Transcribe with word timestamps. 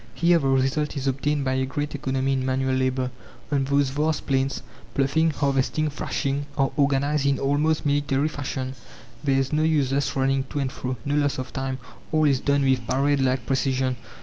Here 0.15 0.39
the 0.39 0.47
result 0.47 0.97
is 0.97 1.05
obtained 1.05 1.45
by 1.45 1.53
a 1.53 1.65
great 1.67 1.93
economy 1.93 2.33
in 2.33 2.43
manual 2.43 2.73
labour: 2.73 3.11
on 3.51 3.65
those 3.65 3.89
vast 3.91 4.25
plains, 4.25 4.63
ploughing, 4.95 5.29
harvesting, 5.29 5.91
thrashing, 5.91 6.47
are 6.57 6.71
organized 6.75 7.27
in 7.27 7.37
almost 7.37 7.85
military 7.85 8.27
fashion. 8.27 8.73
There 9.23 9.37
is 9.37 9.53
no 9.53 9.61
useless 9.61 10.15
running 10.15 10.45
to 10.49 10.57
and 10.59 10.71
fro, 10.71 10.97
no 11.05 11.13
loss 11.13 11.37
of 11.37 11.53
time 11.53 11.77
all 12.11 12.23
is 12.25 12.39
done 12.39 12.63
with 12.67 12.87
parade 12.87 13.19
like 13.21 13.45
precision. 13.45 13.95